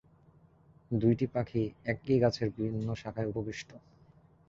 [0.91, 1.63] দুইটি পাখী
[1.85, 3.69] একই গাছের বিভিন্ন শাখায় উপবিষ্ট।